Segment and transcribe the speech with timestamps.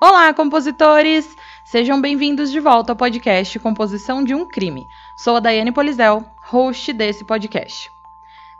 [0.00, 1.36] Olá, compositores!
[1.64, 4.86] Sejam bem-vindos de volta ao podcast Composição de um Crime.
[5.16, 7.90] Sou a Daiane Polizel, host desse podcast.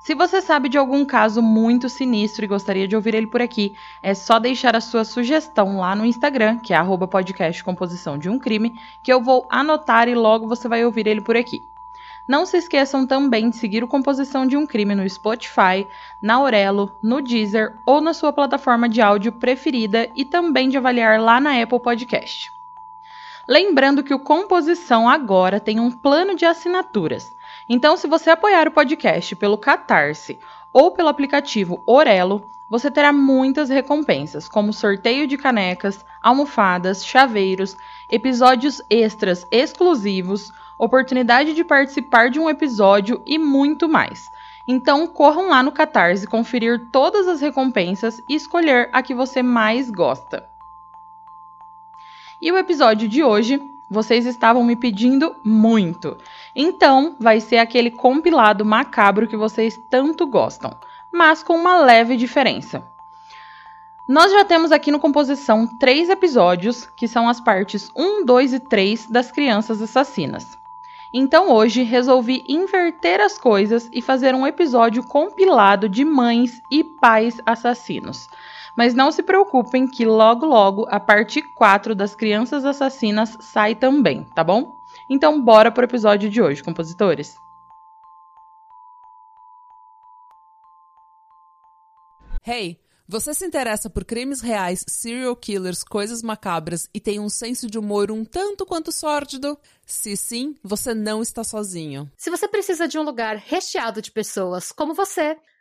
[0.01, 3.77] Se você sabe de algum caso muito sinistro e gostaria de ouvir ele por aqui,
[4.03, 6.79] é só deixar a sua sugestão lá no Instagram, que é
[7.65, 11.37] Composição de um Crime, que eu vou anotar e logo você vai ouvir ele por
[11.37, 11.69] aqui.
[12.29, 15.89] Não se esqueçam também de seguir o Composição de um Crime no Spotify,
[16.21, 21.19] na Aurelo, no Deezer ou na sua plataforma de áudio preferida e também de avaliar
[21.19, 22.53] lá na Apple Podcast.
[23.49, 27.35] Lembrando que o Composição agora tem um plano de assinaturas.
[27.67, 30.39] Então, se você apoiar o podcast pelo Catarse
[30.73, 37.77] ou pelo aplicativo Orelo, você terá muitas recompensas, como sorteio de canecas, almofadas, chaveiros,
[38.11, 44.27] episódios extras exclusivos, oportunidade de participar de um episódio e muito mais.
[44.67, 49.91] Então corram lá no Catarse conferir todas as recompensas e escolher a que você mais
[49.91, 50.47] gosta.
[52.41, 56.17] E o episódio de hoje, vocês estavam me pedindo muito.
[56.55, 60.77] Então, vai ser aquele compilado macabro que vocês tanto gostam,
[61.13, 62.85] mas com uma leve diferença.
[64.09, 68.61] Nós já temos aqui no Composição três episódios, que são as partes 1, 2 e
[68.61, 70.59] 3 das Crianças Assassinas.
[71.13, 77.41] Então hoje resolvi inverter as coisas e fazer um episódio compilado de mães e pais
[77.47, 78.29] assassinos.
[78.79, 84.23] Mas não se preocupem que logo logo a parte 4 das crianças assassinas sai também,
[84.37, 84.73] tá bom?
[85.11, 87.35] Então bora pro episódio de hoje, compositores.
[92.47, 97.67] Hey, você se interessa por crimes reais, serial killers, coisas macabras e tem um senso
[97.67, 99.59] de humor um tanto quanto sórdido?
[99.87, 102.09] Se sim, você não está sozinho.
[102.17, 105.37] Se você precisa de um lugar recheado de pessoas como você,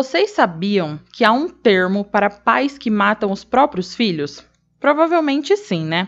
[0.00, 4.44] Vocês sabiam que há um termo para pais que matam os próprios filhos?
[4.78, 6.06] Provavelmente sim, né?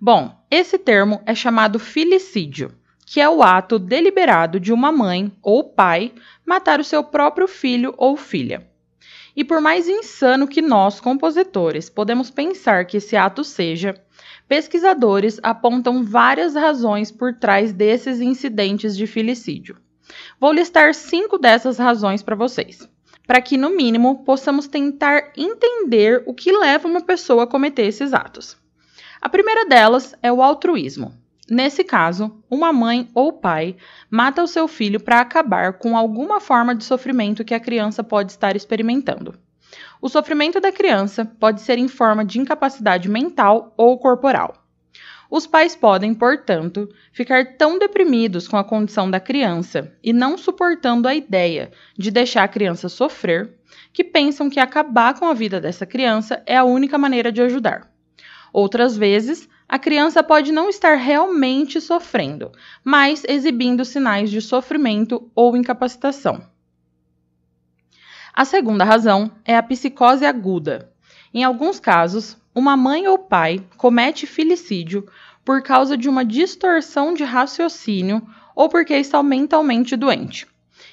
[0.00, 2.74] Bom, esse termo é chamado filicídio,
[3.06, 6.12] que é o ato deliberado de uma mãe ou pai
[6.44, 8.68] matar o seu próprio filho ou filha.
[9.36, 13.94] E por mais insano que nós, compositores, podemos pensar que esse ato seja,
[14.48, 19.76] pesquisadores apontam várias razões por trás desses incidentes de filicídio.
[20.40, 22.88] Vou listar cinco dessas razões para vocês,
[23.26, 28.12] para que, no mínimo, possamos tentar entender o que leva uma pessoa a cometer esses
[28.12, 28.56] atos.
[29.20, 31.12] A primeira delas é o altruísmo.
[31.50, 33.76] Nesse caso, uma mãe ou pai
[34.08, 38.30] mata o seu filho para acabar com alguma forma de sofrimento que a criança pode
[38.30, 39.36] estar experimentando.
[40.00, 44.54] O sofrimento da criança pode ser em forma de incapacidade mental ou corporal.
[45.30, 51.06] Os pais podem, portanto, ficar tão deprimidos com a condição da criança e não suportando
[51.06, 53.54] a ideia de deixar a criança sofrer,
[53.92, 57.92] que pensam que acabar com a vida dessa criança é a única maneira de ajudar.
[58.52, 62.50] Outras vezes, a criança pode não estar realmente sofrendo,
[62.82, 66.42] mas exibindo sinais de sofrimento ou incapacitação.
[68.32, 70.90] A segunda razão é a psicose aguda.
[71.34, 75.06] Em alguns casos, uma mãe ou pai comete filicídio
[75.44, 80.46] por causa de uma distorção de raciocínio ou porque está mentalmente doente.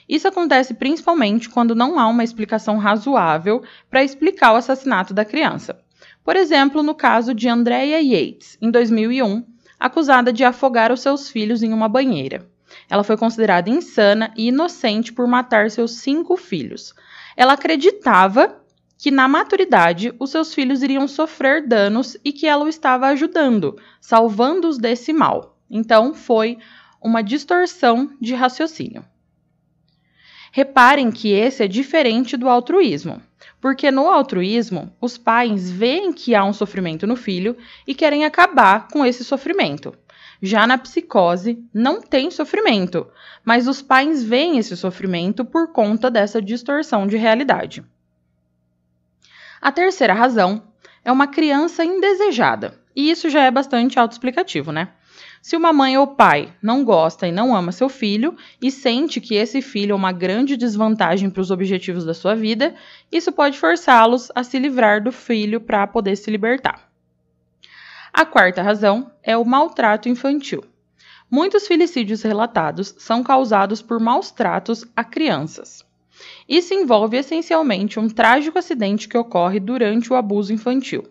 [0.08, 5.80] Isso acontece principalmente quando não há uma explicação razoável para explicar o assassinato da criança.
[6.24, 9.44] Por exemplo, no caso de Andrea Yates, em 2001,
[9.80, 12.48] acusada de afogar os seus filhos em uma banheira.
[12.90, 16.94] Ela foi considerada insana e inocente por matar seus cinco filhos.
[17.36, 18.62] Ela acreditava
[18.98, 23.78] que na maturidade os seus filhos iriam sofrer danos e que ela o estava ajudando,
[24.00, 25.58] salvando-os desse mal.
[25.70, 26.58] Então, foi
[27.02, 29.04] uma distorção de raciocínio.
[30.52, 33.22] Reparem que esse é diferente do altruísmo,
[33.60, 38.88] porque no altruísmo, os pais veem que há um sofrimento no filho e querem acabar
[38.88, 39.94] com esse sofrimento.
[40.42, 43.08] Já na psicose, não tem sofrimento,
[43.44, 47.84] mas os pais veem esse sofrimento por conta dessa distorção de realidade.
[49.66, 50.62] A terceira razão
[51.04, 54.90] é uma criança indesejada, e isso já é bastante autoexplicativo, né?
[55.42, 59.34] Se uma mãe ou pai não gosta e não ama seu filho e sente que
[59.34, 62.76] esse filho é uma grande desvantagem para os objetivos da sua vida,
[63.12, 66.88] isso pode forçá-los a se livrar do filho para poder se libertar.
[68.14, 70.64] A quarta razão é o maltrato infantil.
[71.28, 75.84] Muitos filicídios relatados são causados por maus tratos a crianças.
[76.48, 81.04] Isso envolve essencialmente um trágico acidente que ocorre durante o abuso infantil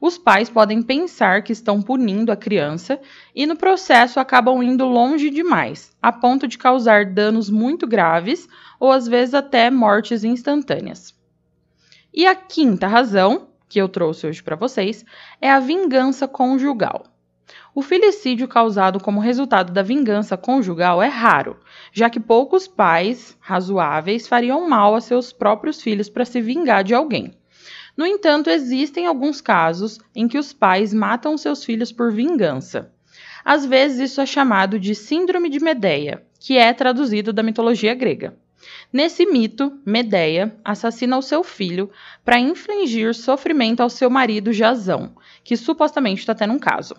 [0.00, 2.98] os pais podem pensar que estão punindo a criança
[3.34, 8.48] e no processo acabam indo longe demais, a ponto de causar danos muito graves
[8.78, 11.14] ou às vezes até mortes instantâneas.
[12.12, 15.04] E a quinta razão, que eu trouxe hoje para vocês,
[15.40, 17.04] é a vingança conjugal.
[17.74, 21.60] O filicídio causado como resultado da vingança conjugal é raro,
[21.92, 26.94] já que poucos pais razoáveis fariam mal a seus próprios filhos para se vingar de
[26.94, 27.34] alguém.
[27.96, 32.92] No entanto, existem alguns casos em que os pais matam seus filhos por vingança.
[33.44, 38.34] Às vezes, isso é chamado de Síndrome de Medeia, que é traduzido da mitologia grega.
[38.92, 41.90] Nesse mito, Medeia assassina o seu filho
[42.24, 46.94] para infligir sofrimento ao seu marido Jazão, que supostamente está tendo um caso.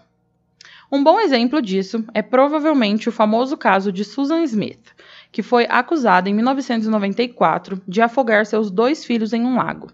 [0.93, 4.93] Um bom exemplo disso é provavelmente o famoso caso de Susan Smith,
[5.31, 9.89] que foi acusada em 1994 de afogar seus dois filhos em um lago.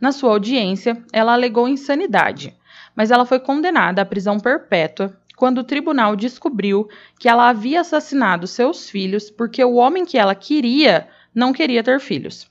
[0.00, 2.56] Na sua audiência, ela alegou insanidade,
[2.96, 6.88] mas ela foi condenada à prisão perpétua quando o tribunal descobriu
[7.20, 12.00] que ela havia assassinado seus filhos porque o homem que ela queria não queria ter
[12.00, 12.50] filhos.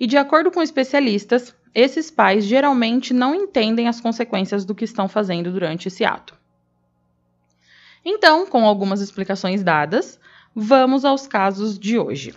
[0.00, 5.06] E de acordo com especialistas, esses pais geralmente não entendem as consequências do que estão
[5.06, 6.39] fazendo durante esse ato.
[8.04, 10.18] Então, com algumas explicações dadas,
[10.54, 12.34] vamos aos casos de hoje.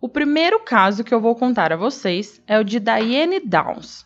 [0.00, 4.04] O primeiro caso que eu vou contar a vocês é o de Diane Downs.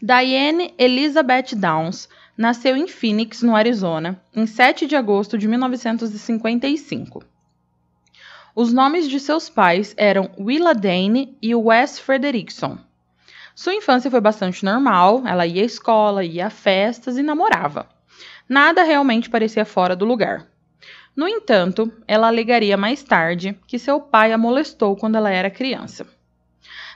[0.00, 7.22] Diane Elizabeth Downs nasceu em Phoenix, no Arizona, em 7 de agosto de 1955.
[8.54, 12.78] Os nomes de seus pais eram Willa Dane e Wes Frederickson.
[13.54, 17.86] Sua infância foi bastante normal, ela ia à escola, ia a festas e namorava.
[18.48, 20.46] Nada realmente parecia fora do lugar.
[21.14, 26.06] No entanto, ela alegaria mais tarde que seu pai a molestou quando ela era criança.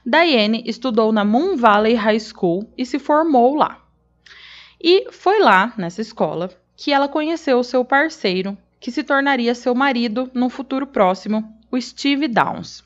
[0.04, 3.84] Diane estudou na Moon Valley High School e se formou lá.
[4.81, 10.31] E foi lá, nessa escola, que ela conheceu seu parceiro, que se tornaria seu marido
[10.32, 12.84] no futuro próximo, o Steve Downs.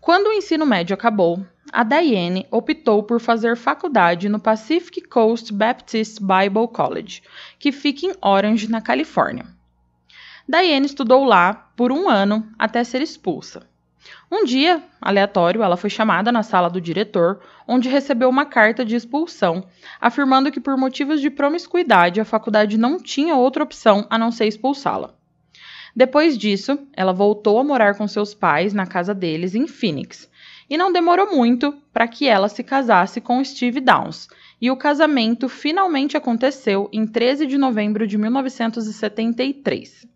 [0.00, 6.18] Quando o ensino médio acabou, a Diane optou por fazer faculdade no Pacific Coast Baptist
[6.20, 7.22] Bible College,
[7.58, 9.46] que fica em Orange, na Califórnia.
[10.48, 13.66] Diane estudou lá por um ano até ser expulsa.
[14.30, 18.96] Um dia, aleatório, ela foi chamada na sala do diretor, onde recebeu uma carta de
[18.96, 19.66] expulsão,
[20.00, 24.46] afirmando que por motivos de promiscuidade a faculdade não tinha outra opção a não ser
[24.46, 25.14] expulsá-la.
[25.94, 30.30] Depois disso, ela voltou a morar com seus pais na casa deles em Phoenix,
[30.68, 34.28] e não demorou muito para que ela se casasse com Steve Downs,
[34.60, 40.06] e o casamento finalmente aconteceu em 13 de novembro de 1973.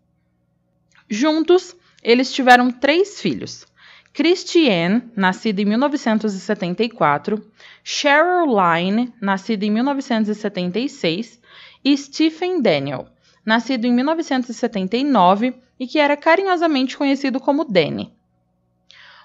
[1.09, 3.65] Juntos, eles tiveram três filhos:
[4.13, 7.43] Christiane, nascida em 1974,
[7.83, 11.41] Cheryl Line, nascida em 1976,
[11.83, 13.07] e Stephen Daniel,
[13.45, 18.13] nascido em 1979 e que era carinhosamente conhecido como Danny.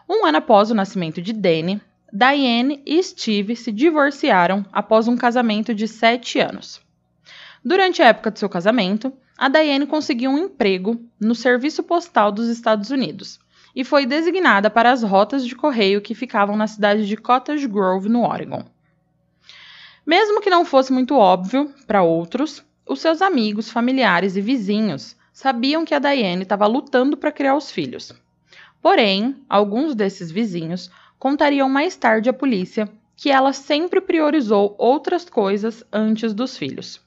[0.08, 5.74] Um ano após o nascimento de Danny, Diane e Steve se divorciaram após um casamento
[5.74, 6.80] de sete anos.
[7.62, 12.48] Durante a época do seu casamento, a Diane conseguiu um emprego no Serviço Postal dos
[12.48, 13.38] Estados Unidos
[13.76, 18.08] e foi designada para as rotas de correio que ficavam na cidade de Cottage Grove,
[18.08, 18.64] no Oregon.
[20.06, 25.84] Mesmo que não fosse muito óbvio para outros, os seus amigos, familiares e vizinhos sabiam
[25.84, 28.14] que a Diane estava lutando para criar os filhos.
[28.80, 35.84] Porém, alguns desses vizinhos contariam mais tarde à polícia que ela sempre priorizou outras coisas
[35.92, 37.00] antes dos filhos.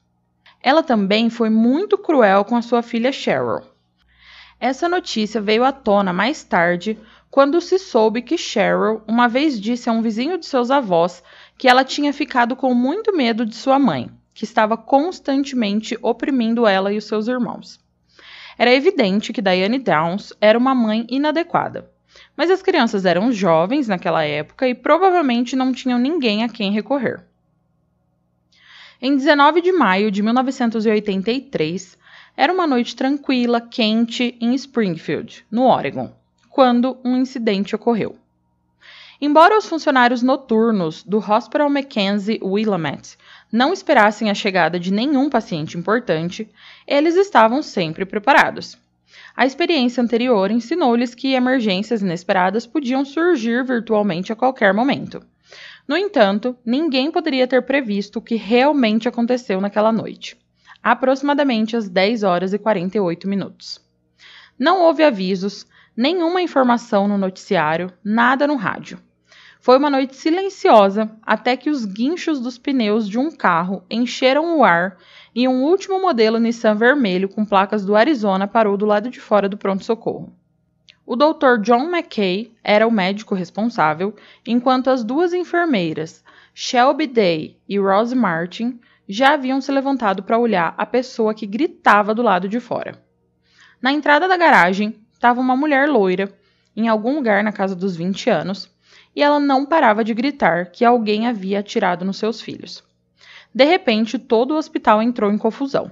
[0.62, 3.62] Ela também foi muito cruel com a sua filha Cheryl.
[4.60, 7.00] Essa notícia veio à tona mais tarde,
[7.32, 11.24] quando se soube que Cheryl uma vez disse a um vizinho de seus avós
[11.58, 16.94] que ela tinha ficado com muito medo de sua mãe, que estava constantemente oprimindo ela
[16.94, 17.80] e os seus irmãos.
[18.58, 21.90] Era evidente que Diane Downs era uma mãe inadequada,
[22.36, 27.26] mas as crianças eram jovens naquela época e provavelmente não tinham ninguém a quem recorrer.
[29.02, 31.98] Em 19 de maio de 1983,
[32.38, 36.14] era uma noite tranquila, quente, em Springfield, no Oregon,
[36.50, 38.16] quando um incidente ocorreu.
[39.20, 43.18] Embora os funcionários noturnos do Hospital Mackenzie Willamette
[43.52, 46.50] não esperassem a chegada de nenhum paciente importante,
[46.88, 48.78] eles estavam sempre preparados.
[49.36, 55.22] A experiência anterior ensinou-lhes que emergências inesperadas podiam surgir virtualmente a qualquer momento.
[55.88, 60.38] No entanto, ninguém poderia ter previsto o que realmente aconteceu naquela noite,
[60.82, 63.82] aproximadamente às 10 horas e 48 minutos.
[64.58, 65.66] Não houve avisos,
[65.96, 69.00] nenhuma informação no noticiário, nada no rádio.
[69.62, 74.64] Foi uma noite silenciosa até que os guinchos dos pneus de um carro encheram o
[74.64, 74.98] ar
[75.36, 79.48] e um último modelo Nissan vermelho com placas do Arizona parou do lado de fora
[79.48, 80.34] do pronto-socorro.
[81.06, 81.62] O Dr.
[81.62, 84.16] John McKay era o médico responsável,
[84.48, 86.24] enquanto as duas enfermeiras,
[86.56, 92.16] Shelby Day e Rose Martin, já haviam se levantado para olhar a pessoa que gritava
[92.16, 93.00] do lado de fora.
[93.80, 96.34] Na entrada da garagem estava uma mulher loira,
[96.76, 98.72] em algum lugar na casa dos 20 anos,
[99.16, 102.84] e ela não parava de gritar que alguém havia atirado nos seus filhos.
[103.54, 105.92] De repente, todo o hospital entrou em confusão.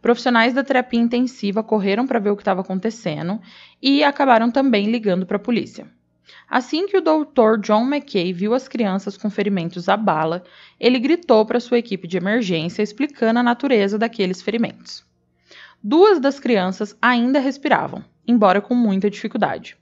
[0.00, 3.40] Profissionais da terapia intensiva correram para ver o que estava acontecendo
[3.82, 5.86] e acabaram também ligando para a polícia.
[6.48, 7.60] Assim que o Dr.
[7.60, 10.42] John McKay viu as crianças com ferimentos à bala,
[10.78, 15.04] ele gritou para sua equipe de emergência explicando a natureza daqueles ferimentos.
[15.82, 19.79] Duas das crianças ainda respiravam, embora com muita dificuldade.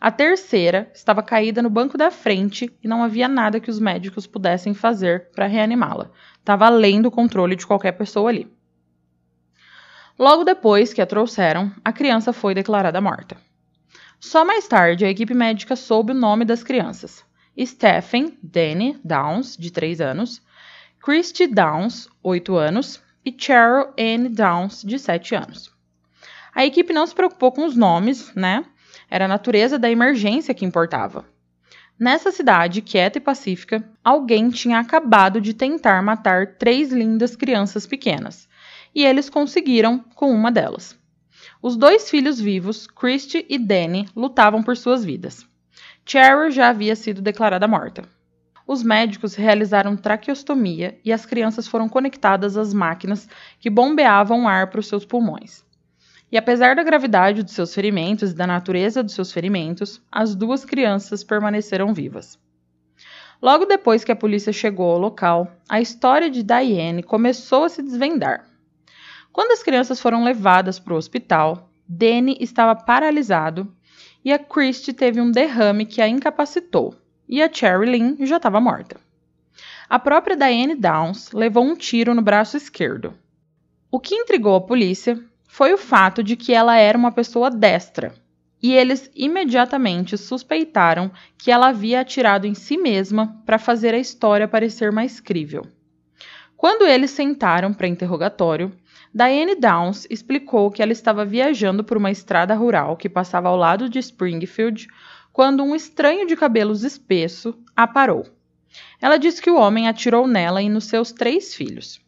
[0.00, 4.26] A terceira estava caída no banco da frente e não havia nada que os médicos
[4.26, 6.10] pudessem fazer para reanimá-la.
[6.38, 8.50] Estava além do controle de qualquer pessoa ali.
[10.18, 13.36] Logo depois que a trouxeram, a criança foi declarada morta.
[14.18, 17.24] Só mais tarde, a equipe médica soube o nome das crianças:
[17.58, 20.42] Stephen Danny Downs, de 3 anos,
[21.02, 25.70] Christy Downs, 8 anos, e Cheryl Anne Downs, de 7 anos.
[26.54, 28.64] A equipe não se preocupou com os nomes, né?
[29.08, 31.24] Era a natureza da emergência que importava.
[31.98, 38.46] Nessa cidade quieta e pacífica, alguém tinha acabado de tentar matar três lindas crianças pequenas,
[38.94, 40.98] e eles conseguiram com uma delas.
[41.62, 45.46] Os dois filhos vivos, Christy e Danny, lutavam por suas vidas.
[46.04, 48.04] Cheryl já havia sido declarada morta.
[48.66, 54.80] Os médicos realizaram traqueostomia e as crianças foram conectadas às máquinas que bombeavam ar para
[54.80, 55.65] os seus pulmões.
[56.30, 60.64] E apesar da gravidade dos seus ferimentos e da natureza dos seus ferimentos, as duas
[60.64, 62.38] crianças permaneceram vivas.
[63.40, 67.82] Logo depois que a polícia chegou ao local, a história de Diane começou a se
[67.82, 68.46] desvendar.
[69.32, 73.70] Quando as crianças foram levadas para o hospital, Danny estava paralisado
[74.24, 76.96] e a Christie teve um derrame que a incapacitou,
[77.28, 78.96] e a Cherry Lynn já estava morta.
[79.88, 83.14] A própria Diane Downs levou um tiro no braço esquerdo.
[83.88, 88.14] O que intrigou a polícia foi o fato de que ela era uma pessoa destra,
[88.62, 94.48] e eles imediatamente suspeitaram que ela havia atirado em si mesma para fazer a história
[94.48, 95.66] parecer mais crível.
[96.56, 98.72] Quando eles sentaram para interrogatório,
[99.14, 103.88] Diane Downs explicou que ela estava viajando por uma estrada rural que passava ao lado
[103.88, 104.88] de Springfield
[105.32, 108.26] quando um estranho de cabelos espesso a parou.
[109.00, 112.00] Ela disse que o homem atirou nela e nos seus três filhos.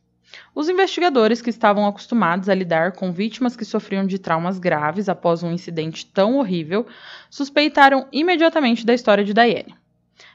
[0.55, 5.43] Os investigadores que estavam acostumados a lidar com vítimas que sofriam de traumas graves após
[5.43, 6.87] um incidente tão horrível
[7.31, 9.75] suspeitaram imediatamente da história de Diane.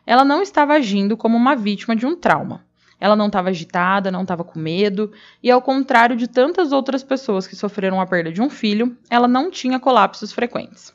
[0.05, 2.65] Ela não estava agindo como uma vítima de um trauma.
[3.00, 7.45] Ela não estava agitada, não estava com medo, e ao contrário de tantas outras pessoas
[7.45, 10.93] que sofreram a perda de um filho, ela não tinha colapsos frequentes.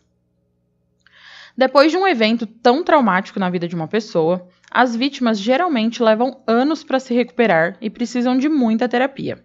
[1.59, 6.41] Depois de um evento tão traumático na vida de uma pessoa, as vítimas geralmente levam
[6.47, 9.45] anos para se recuperar e precisam de muita terapia.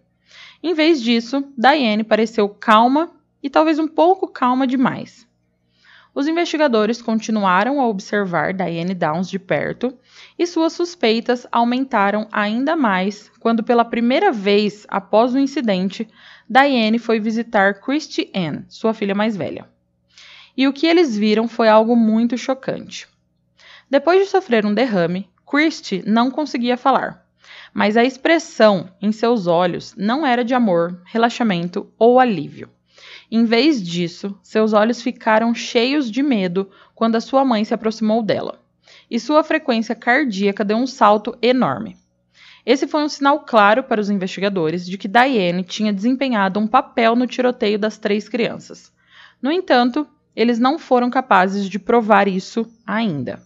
[0.62, 3.10] Em vez disso, Diane pareceu calma
[3.41, 5.27] e talvez um pouco calma demais.
[6.13, 9.98] Os investigadores continuaram a observar Diane Downs de perto
[10.38, 16.08] e suas suspeitas aumentaram ainda mais quando, pela primeira vez após o incidente,
[16.48, 19.73] Diane foi visitar Christy Ann, sua filha mais velha.
[20.55, 23.07] E o que eles viram foi algo muito chocante.
[23.89, 27.25] Depois de sofrer um derrame, Christie não conseguia falar,
[27.74, 32.69] mas a expressão em seus olhos não era de amor, relaxamento ou alívio.
[33.31, 38.22] Em vez disso, seus olhos ficaram cheios de medo quando a sua mãe se aproximou
[38.22, 38.60] dela,
[39.10, 41.98] e sua frequência cardíaca deu um salto enorme.
[42.65, 47.15] Esse foi um sinal claro para os investigadores de que Diane tinha desempenhado um papel
[47.15, 48.93] no tiroteio das três crianças.
[49.41, 53.42] No entanto, eles não foram capazes de provar isso ainda.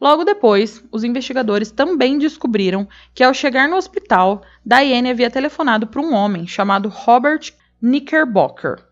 [0.00, 6.02] Logo depois, os investigadores também descobriram que, ao chegar no hospital, Diane havia telefonado para
[6.02, 8.84] um homem chamado Robert Knickerbocker.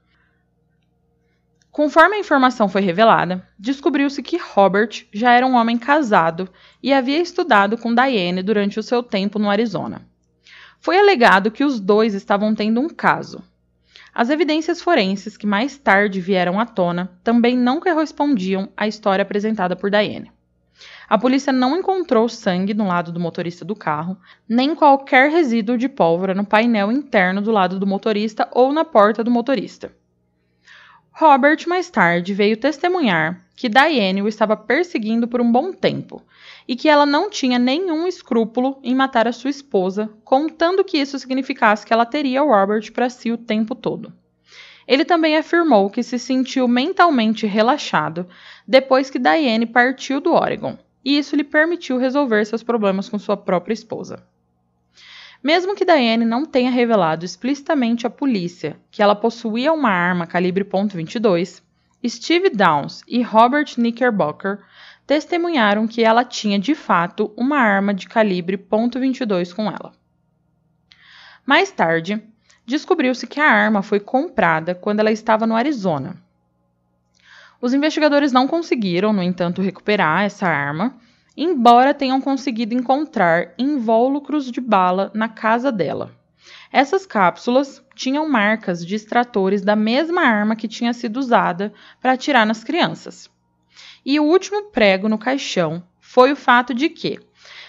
[1.70, 6.48] Conforme a informação foi revelada, descobriu-se que Robert já era um homem casado
[6.82, 10.08] e havia estudado com Diane durante o seu tempo no Arizona.
[10.80, 13.42] Foi alegado que os dois estavam tendo um caso.
[14.14, 19.74] As evidências forenses que mais tarde vieram à tona também não correspondiam à história apresentada
[19.74, 20.30] por Diane.
[21.08, 24.16] A polícia não encontrou sangue no lado do motorista do carro,
[24.48, 29.24] nem qualquer resíduo de pólvora no painel interno do lado do motorista ou na porta
[29.24, 29.92] do motorista.
[31.10, 36.22] Robert mais tarde veio testemunhar que Diane o estava perseguindo por um bom tempo
[36.66, 41.18] e que ela não tinha nenhum escrúpulo em matar a sua esposa, contando que isso
[41.18, 44.12] significasse que ela teria o Robert para si o tempo todo.
[44.86, 48.26] Ele também afirmou que se sentiu mentalmente relaxado
[48.66, 53.36] depois que Diane partiu do Oregon, e isso lhe permitiu resolver seus problemas com sua
[53.36, 54.26] própria esposa.
[55.42, 60.64] Mesmo que Diane não tenha revelado explicitamente à polícia que ela possuía uma arma calibre
[60.64, 61.62] .22,
[62.06, 64.60] Steve Downs e Robert Knickerbocker
[65.06, 69.92] testemunharam que ela tinha de fato uma arma de calibre .22 com ela.
[71.46, 72.22] Mais tarde,
[72.64, 76.24] descobriu-se que a arma foi comprada quando ela estava no Arizona,
[77.64, 80.98] os investigadores não conseguiram, no entanto, recuperar essa arma,
[81.34, 86.10] embora tenham conseguido encontrar invólucros de bala na casa dela.
[86.70, 92.44] Essas cápsulas tinham marcas de extratores da mesma arma que tinha sido usada para atirar
[92.44, 93.30] nas crianças.
[94.04, 97.18] E o último prego no caixão foi o fato de que,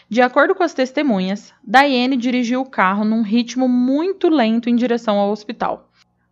[0.08, 5.18] de acordo com as testemunhas, Diane dirigiu o carro num ritmo muito lento em direção
[5.18, 5.90] ao hospital,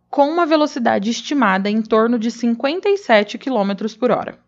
[0.08, 4.38] com uma velocidade estimada em torno de 57 km por hora.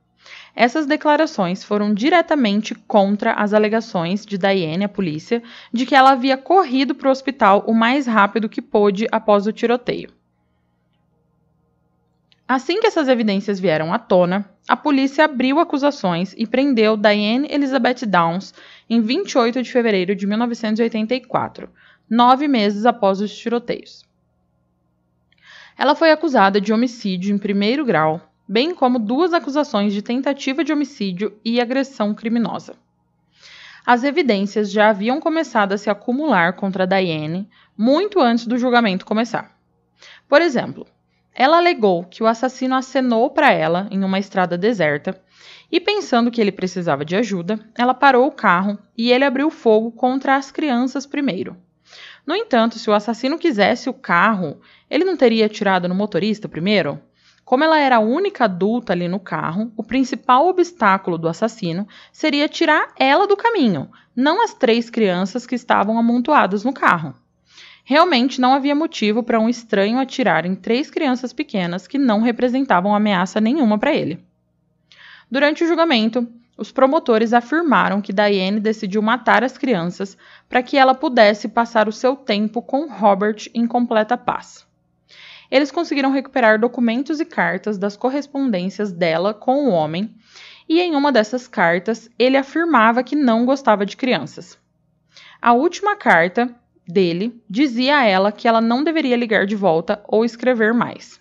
[0.55, 6.39] Essas declarações foram diretamente contra as alegações de Diane à polícia de que ela havia
[6.39, 10.11] corrido para o hospital o mais rápido que pôde após o tiroteio.
[12.49, 18.05] Assim que essas evidências vieram à tona, a polícia abriu acusações e prendeu Diane Elizabeth
[18.07, 18.53] Downs
[18.91, 21.69] em 28 de fevereiro de 1984,
[22.11, 24.05] nove meses após os tiroteios.
[25.79, 30.73] Ela foi acusada de homicídio em primeiro grau, bem como duas acusações de tentativa de
[30.73, 32.75] homicídio e agressão criminosa.
[33.85, 37.49] As evidências já haviam começado a se acumular contra Diane
[37.79, 39.57] muito antes do julgamento começar.
[40.29, 40.87] Por exemplo,
[41.39, 45.21] ela alegou que o assassino acenou para ela em uma estrada deserta
[45.71, 49.93] e, pensando que ele precisava de ajuda, ela parou o carro e ele abriu fogo
[49.93, 51.55] contra as crianças primeiro.
[52.27, 56.99] No entanto, se o assassino quisesse o carro, ele não teria atirado no motorista primeiro?
[57.45, 62.49] Como ela era a única adulta ali no carro, o principal obstáculo do assassino seria
[62.49, 67.15] tirar ela do caminho, não as três crianças que estavam amontoadas no carro.
[67.89, 72.93] Realmente não havia motivo para um estranho atirar em três crianças pequenas que não representavam
[72.93, 74.19] ameaça nenhuma para ele.
[75.31, 76.27] Durante o julgamento,
[76.59, 80.19] os promotores afirmaram que Diane decidiu matar as crianças
[80.49, 84.67] para que ela pudesse passar o seu tempo com Robert em completa paz.
[85.49, 90.13] Eles conseguiram recuperar documentos e cartas das correspondências dela com o homem,
[90.69, 94.59] e em uma dessas cartas ele afirmava que não gostava de crianças.
[95.41, 96.53] A última carta
[96.87, 101.21] dele dizia a ela que ela não deveria ligar de volta ou escrever mais.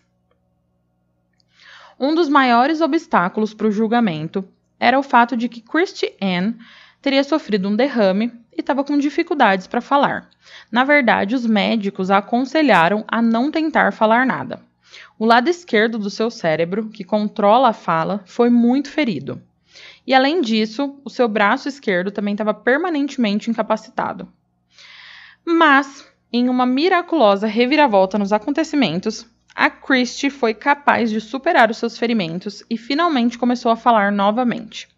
[2.00, 4.48] Um dos maiores obstáculos para o julgamento
[4.80, 6.54] era o fato de que Christy Ann
[7.02, 10.30] teria sofrido um derrame e estava com dificuldades para falar.
[10.72, 14.62] Na verdade, os médicos a aconselharam a não tentar falar nada.
[15.18, 19.42] O lado esquerdo do seu cérebro, que controla a fala, foi muito ferido.
[20.06, 24.28] E além disso, o seu braço esquerdo também estava permanentemente incapacitado.
[25.46, 31.98] Mas, em uma miraculosa reviravolta nos acontecimentos, a Christie foi capaz de superar os seus
[31.98, 34.90] ferimentos e finalmente começou a falar novamente.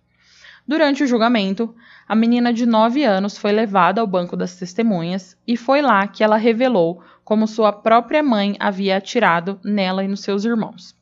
[0.68, 1.76] Durante o julgamento,
[2.08, 6.24] a menina de 9 anos foi levada ao banco das testemunhas e foi lá que
[6.24, 10.96] ela revelou como sua própria mãe havia atirado nela e nos seus irmãos.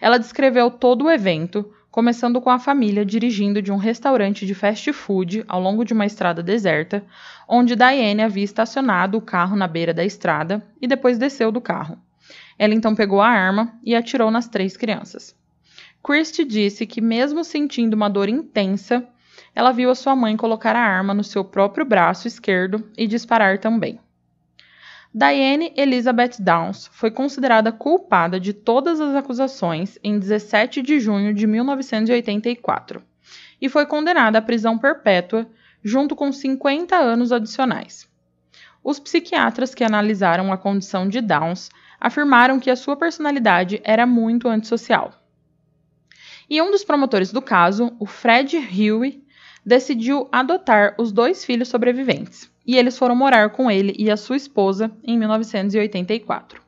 [0.00, 4.90] Ela descreveu todo o evento, começando com a família dirigindo de um restaurante de fast
[4.94, 7.04] food ao longo de uma estrada deserta,
[7.46, 11.98] onde Diane havia estacionado o carro na beira da estrada e depois desceu do carro.
[12.58, 15.36] Ela então pegou a arma e atirou nas três crianças.
[16.02, 19.06] Christie disse que, mesmo sentindo uma dor intensa,
[19.54, 23.58] ela viu a sua mãe colocar a arma no seu próprio braço esquerdo e disparar
[23.58, 24.00] também.
[25.14, 31.46] Diane Elizabeth Downs foi considerada culpada de todas as acusações em 17 de junho de
[31.46, 33.02] 1984
[33.60, 35.46] e foi condenada à prisão perpétua
[35.84, 38.08] junto com 50 anos adicionais.
[38.82, 41.68] Os psiquiatras que analisaram a condição de Downs
[42.00, 45.12] afirmaram que a sua personalidade era muito antissocial.
[46.48, 49.22] E um dos promotores do caso, o Fred Huey,
[49.64, 54.36] decidiu adotar os dois filhos sobreviventes, e eles foram morar com ele e a sua
[54.36, 56.62] esposa em 1984.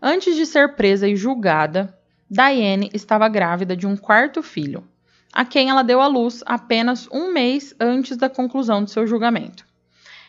[0.00, 1.96] Antes de ser presa e julgada,
[2.28, 4.84] Diane estava grávida de um quarto filho,
[5.32, 9.66] a quem ela deu à luz apenas um mês antes da conclusão do seu julgamento.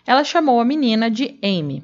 [0.05, 1.83] Ela chamou a menina de Amy,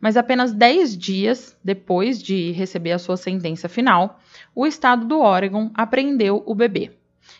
[0.00, 4.20] mas apenas 10 dias depois de receber a sua sentença final,
[4.54, 6.92] o estado do Oregon apreendeu o bebê.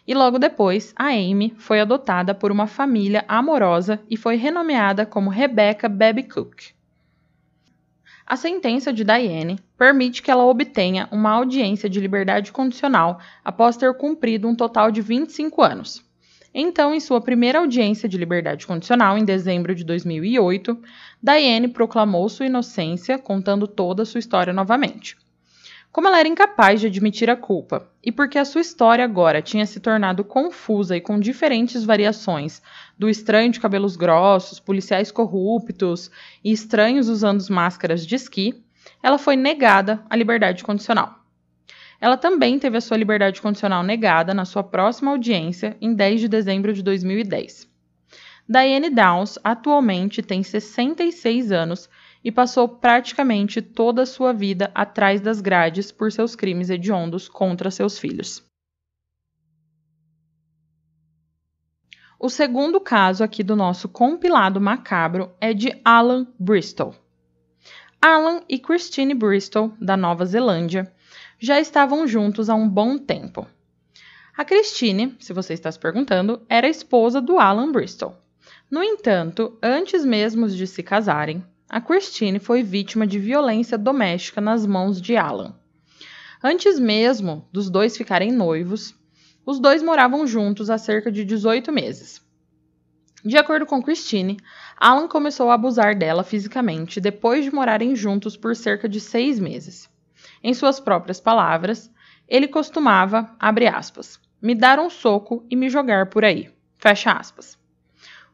[0.06, 5.30] E logo depois, a Amy foi adotada por uma família amorosa e foi renomeada como
[5.30, 6.74] Rebecca Baby Cook.
[8.26, 13.94] A sentença de Diane permite que ela obtenha uma audiência de liberdade condicional após ter
[13.94, 16.02] cumprido um total de 25 anos.
[16.54, 20.78] Então, em sua primeira audiência de liberdade condicional, em dezembro de 2008,
[21.22, 25.16] Diane proclamou sua inocência, contando toda a sua história novamente.
[25.94, 29.64] Como ela era incapaz de admitir a culpa, e porque a sua história agora tinha
[29.64, 32.60] se tornado confusa e com diferentes variações
[32.98, 36.10] do estranho de cabelos grossos, policiais corruptos
[36.42, 38.60] e estranhos usando máscaras de esqui,
[39.00, 41.14] ela foi negada a liberdade condicional.
[42.00, 46.28] Ela também teve a sua liberdade condicional negada na sua próxima audiência em 10 de
[46.28, 47.68] dezembro de 2010.
[48.48, 51.88] Diane Downs atualmente tem 66 anos
[52.24, 57.70] e passou praticamente toda a sua vida atrás das grades por seus crimes hediondos contra
[57.70, 58.42] seus filhos.
[62.18, 66.94] O segundo caso aqui do nosso compilado macabro é de Alan Bristol.
[68.00, 70.90] Alan e Christine Bristol, da Nova Zelândia,
[71.38, 73.46] já estavam juntos há um bom tempo.
[74.36, 78.16] A Christine, se você está se perguntando, era esposa do Alan Bristol.
[78.70, 84.66] No entanto, antes mesmo de se casarem, a Christine foi vítima de violência doméstica nas
[84.66, 85.54] mãos de Alan.
[86.42, 88.94] Antes mesmo dos dois ficarem noivos,
[89.46, 92.22] os dois moravam juntos há cerca de 18 meses.
[93.24, 94.36] De acordo com Christine,
[94.76, 99.88] Alan começou a abusar dela fisicamente depois de morarem juntos por cerca de seis meses.
[100.42, 101.90] Em suas próprias palavras,
[102.28, 107.58] ele costumava, abre aspas, me dar um soco e me jogar por aí, fecha aspas.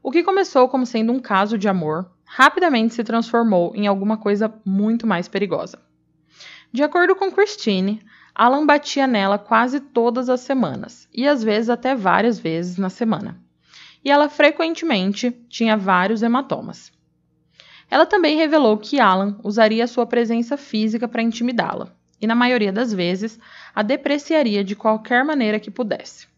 [0.03, 4.55] O que começou como sendo um caso de amor rapidamente se transformou em alguma coisa
[4.65, 5.83] muito mais perigosa.
[6.73, 8.01] De acordo com Christine,
[8.33, 13.37] Alan batia nela quase todas as semanas, e às vezes até várias vezes na semana.
[14.05, 16.93] E ela frequentemente tinha vários hematomas.
[17.91, 22.95] Ela também revelou que Alan usaria sua presença física para intimidá-la, e na maioria das
[22.95, 23.41] vezes
[23.75, 26.29] a depreciaria de qualquer maneira que pudesse.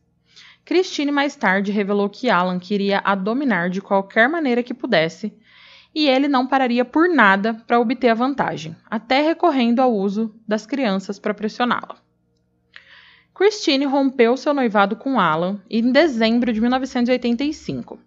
[0.64, 5.36] Christine mais tarde revelou que Alan queria a dominar de qualquer maneira que pudesse
[5.94, 10.66] e ele não pararia por nada para obter a vantagem, até recorrendo ao uso das
[10.66, 11.96] crianças para pressioná-la.
[13.34, 17.98] Christine rompeu seu noivado com Alan em dezembro de 1985.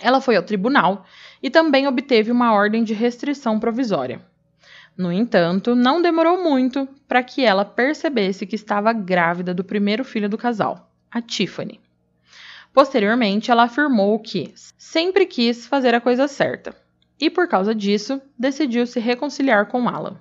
[0.00, 1.04] Ela foi ao tribunal
[1.42, 4.20] e também obteve uma ordem de restrição provisória.
[4.96, 10.28] No entanto, não demorou muito para que ela percebesse que estava grávida do primeiro filho
[10.28, 11.80] do casal, a Tiffany.
[12.72, 16.74] Posteriormente, ela afirmou que sempre quis fazer a coisa certa,
[17.20, 20.16] e por causa disso decidiu se reconciliar com Alan.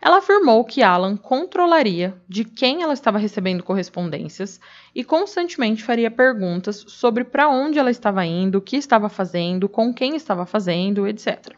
[0.00, 4.60] Ela afirmou que Alan controlaria de quem ela estava recebendo correspondências
[4.94, 9.92] e constantemente faria perguntas sobre para onde ela estava indo, o que estava fazendo, com
[9.92, 11.54] quem estava fazendo, etc.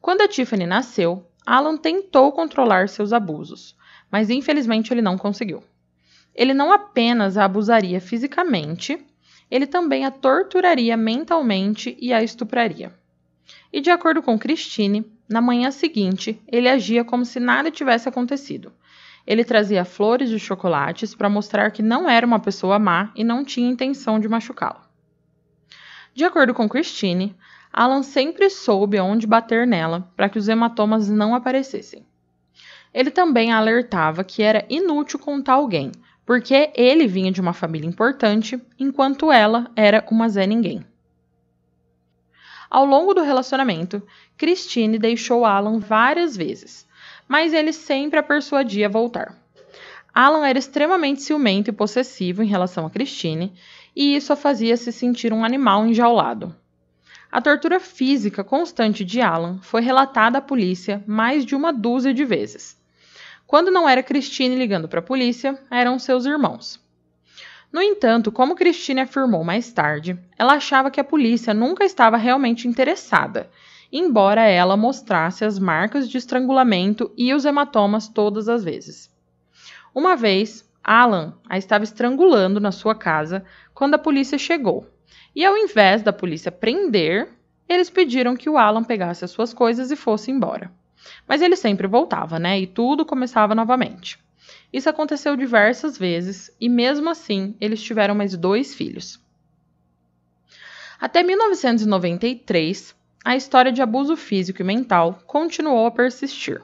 [0.00, 3.76] Quando a Tiffany nasceu, Alan tentou controlar seus abusos,
[4.10, 5.62] mas infelizmente ele não conseguiu.
[6.34, 9.04] Ele não apenas a abusaria fisicamente,
[9.50, 12.92] ele também a torturaria mentalmente e a estupraria.
[13.72, 18.72] E de acordo com Christine, na manhã seguinte, ele agia como se nada tivesse acontecido.
[19.26, 23.44] Ele trazia flores e chocolates para mostrar que não era uma pessoa má e não
[23.44, 24.80] tinha intenção de machucá-lo.
[26.12, 27.36] De acordo com Christine,
[27.72, 32.04] Alan sempre soube onde bater nela para que os hematomas não aparecessem.
[32.92, 35.92] Ele também alertava que era inútil contar alguém,
[36.26, 40.84] porque ele vinha de uma família importante, enquanto ela era uma Zé Ninguém.
[42.70, 44.00] Ao longo do relacionamento,
[44.38, 46.86] Christine deixou Alan várias vezes,
[47.26, 49.36] mas ele sempre a persuadia a voltar.
[50.14, 53.52] Alan era extremamente ciumento e possessivo em relação a Christine,
[53.94, 56.54] e isso a fazia se sentir um animal enjaulado.
[57.30, 62.24] A tortura física constante de Alan foi relatada à polícia mais de uma dúzia de
[62.24, 62.80] vezes.
[63.46, 66.79] Quando não era Christine ligando para a polícia, eram seus irmãos.
[67.72, 72.66] No entanto, como Christine afirmou mais tarde, ela achava que a polícia nunca estava realmente
[72.66, 73.48] interessada,
[73.92, 79.08] embora ela mostrasse as marcas de estrangulamento e os hematomas todas as vezes.
[79.94, 84.86] Uma vez, Alan a estava estrangulando na sua casa quando a polícia chegou.
[85.34, 87.28] E ao invés da polícia prender,
[87.68, 90.72] eles pediram que o Alan pegasse as suas coisas e fosse embora.
[91.26, 92.58] Mas ele sempre voltava, né?
[92.58, 94.18] E tudo começava novamente.
[94.72, 99.20] Isso aconteceu diversas vezes e, mesmo assim, eles tiveram mais dois filhos.
[101.00, 106.60] Até 1993, a história de abuso físico e mental continuou a persistir.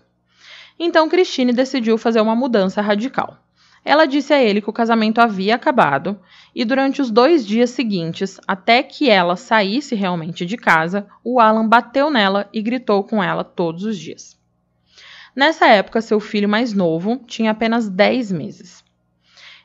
[0.79, 3.39] Então, Christine decidiu fazer uma mudança radical.
[3.83, 6.21] Ela disse a ele que o casamento havia acabado
[6.53, 11.69] e durante os dois dias seguintes, até que ela saísse realmente de casa, o Alan
[11.69, 14.36] bateu nela e gritou com ela todos os dias.
[15.37, 18.83] Nessa época, seu filho mais novo tinha apenas 10 meses.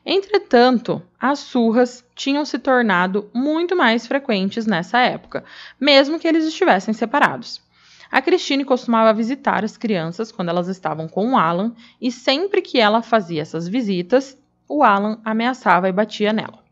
[0.04, 5.42] Entretanto, as surras tinham se tornado muito mais frequentes nessa época,
[5.80, 7.62] mesmo que eles estivessem separados.
[8.10, 12.78] A Christine costumava visitar as crianças quando elas estavam com o Alan, e sempre que
[12.78, 14.36] ela fazia essas visitas,
[14.68, 16.62] o Alan ameaçava e batia nela.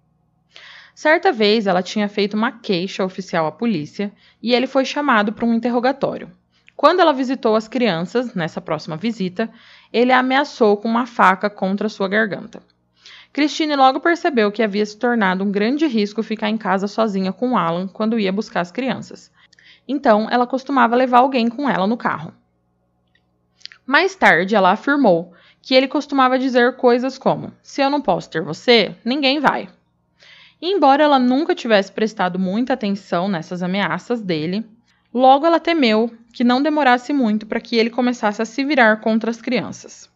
[0.94, 5.46] Certa vez ela tinha feito uma queixa oficial à polícia e ele foi chamado para
[5.46, 6.30] um interrogatório.
[6.80, 9.50] Quando ela visitou as crianças, nessa próxima visita,
[9.92, 12.62] ele a ameaçou com uma faca contra sua garganta.
[13.34, 17.58] Christine logo percebeu que havia se tornado um grande risco ficar em casa sozinha com
[17.58, 19.30] Alan quando ia buscar as crianças
[19.90, 22.32] então ela costumava levar alguém com ela no carro.
[23.84, 28.40] Mais tarde, ela afirmou que ele costumava dizer coisas como: Se eu não posso ter
[28.40, 29.68] você, ninguém vai.
[30.62, 34.64] E embora ela nunca tivesse prestado muita atenção nessas ameaças dele,
[35.12, 39.30] logo ela temeu que não demorasse muito para que ele começasse a se virar contra
[39.30, 40.10] as crianças.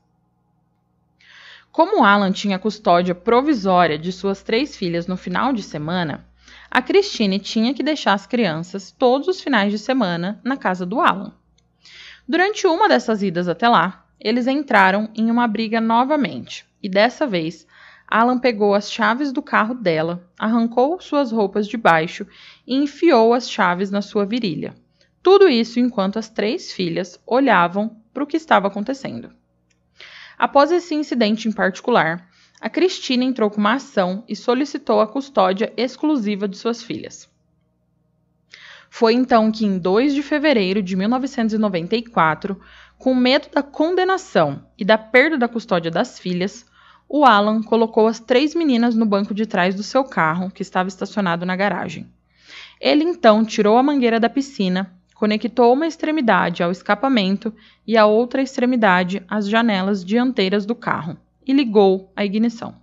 [1.71, 6.25] Como Alan tinha custódia provisória de suas três filhas no final de semana,
[6.71, 11.01] a Christine tinha que deixar as crianças todos os finais de semana na casa do
[11.01, 11.33] Alan.
[12.29, 17.67] Durante uma dessas idas até lá, eles entraram em uma briga novamente, e dessa vez
[18.07, 22.27] Alan pegou as chaves do carro dela, arrancou suas roupas de baixo
[22.67, 24.75] e enfiou as chaves na sua virilha.
[25.25, 29.33] Tudo isso enquanto as três filhas olhavam para o que estava acontecendo.
[30.37, 32.29] Após esse incidente em particular,
[32.61, 37.27] a Cristina entrou com uma ação e solicitou a custódia exclusiva de suas filhas.
[38.91, 42.61] Foi então que, em 2 de fevereiro de 1994,
[42.99, 46.67] com medo da condenação e da perda da custódia das filhas,
[47.09, 50.91] o Alan colocou as três meninas no banco de trás do seu carro, que estava
[50.91, 52.13] estacionado na garagem.
[52.79, 57.55] Ele então tirou a mangueira da piscina, conectou uma extremidade ao escapamento
[57.87, 62.75] e a outra extremidade às janelas dianteiras do carro e ligou a ignição.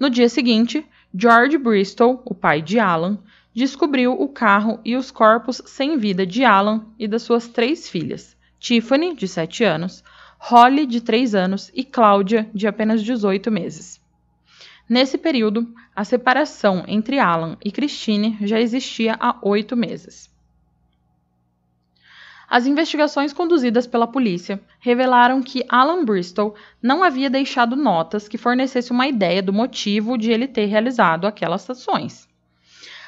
[0.00, 3.18] No dia seguinte, George Bristol, o pai de Alan,
[3.54, 8.36] descobriu o carro e os corpos sem vida de Alan e das suas três filhas,
[8.58, 10.04] Tiffany, de 7 anos,
[10.38, 14.00] Holly, de 3 anos, e Cláudia, de apenas 18 meses.
[14.88, 20.30] Nesse período, a separação entre Alan e Christine já existia há oito meses.
[22.50, 28.94] As investigações conduzidas pela polícia revelaram que Alan Bristol não havia deixado notas que fornecessem
[28.94, 32.26] uma ideia do motivo de ele ter realizado aquelas ações.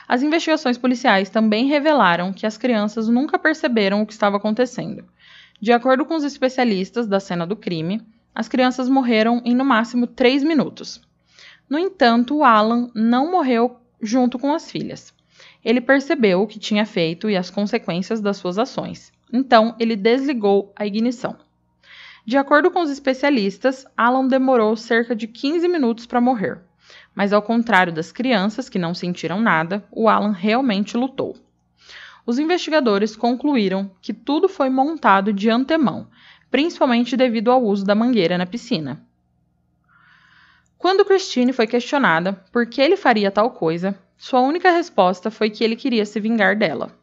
[0.06, 5.04] As investigações policiais também revelaram que as crianças nunca perceberam o que estava acontecendo.
[5.58, 8.02] De acordo com os especialistas da cena do crime,
[8.34, 11.00] as crianças morreram em no máximo três minutos.
[11.66, 15.14] No entanto, Alan não morreu junto com as filhas.
[15.64, 19.10] Ele percebeu o que tinha feito e as consequências das suas ações.
[19.32, 21.36] Então, ele desligou a ignição.
[22.24, 26.60] De acordo com os especialistas, Alan demorou cerca de 15 minutos para morrer.
[27.14, 31.36] Mas, ao contrário das crianças que não sentiram nada, o Alan realmente lutou.
[32.26, 36.08] Os investigadores concluíram que tudo foi montado de antemão,
[36.50, 39.04] principalmente devido ao uso da mangueira na piscina.
[40.78, 45.64] Quando Christine foi questionada por que ele faria tal coisa, sua única resposta foi que
[45.64, 46.99] ele queria se vingar dela.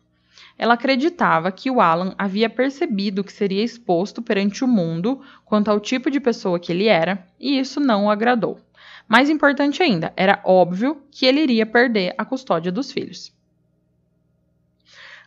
[0.58, 5.80] Ela acreditava que o Alan havia percebido que seria exposto perante o mundo quanto ao
[5.80, 8.60] tipo de pessoa que ele era, e isso não o agradou.
[9.08, 13.32] Mais importante ainda, era óbvio que ele iria perder a custódia dos filhos.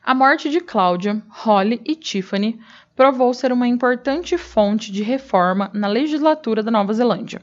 [0.03, 2.59] A morte de Cláudia, Holly e Tiffany
[2.97, 7.41] provou ser uma importante fonte de reforma na legislatura da Nova Zelândia.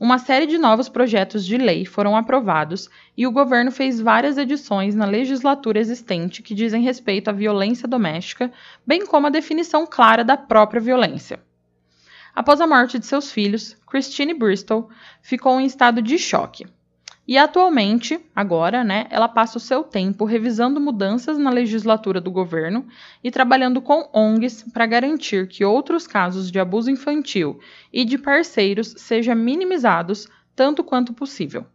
[0.00, 4.94] Uma série de novos projetos de lei foram aprovados e o governo fez várias edições
[4.94, 8.52] na legislatura existente que dizem respeito à violência doméstica,
[8.84, 11.40] bem como a definição clara da própria violência.
[12.34, 14.90] Após a morte de seus filhos, Christine Bristol
[15.22, 16.66] ficou em estado de choque.
[17.26, 22.86] E atualmente, agora, né, ela passa o seu tempo revisando mudanças na legislatura do governo
[23.22, 27.58] e trabalhando com ONGs para garantir que outros casos de abuso infantil
[27.90, 31.66] e de parceiros sejam minimizados tanto quanto possível.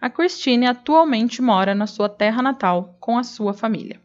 [0.00, 4.00] A Christine atualmente mora na sua terra natal com a sua família.